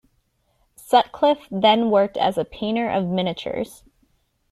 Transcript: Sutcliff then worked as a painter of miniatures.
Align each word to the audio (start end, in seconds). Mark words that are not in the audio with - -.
Sutcliff 0.77 1.47
then 1.51 1.91
worked 1.91 2.17
as 2.17 2.35
a 2.39 2.43
painter 2.43 2.89
of 2.89 3.05
miniatures. 3.07 3.83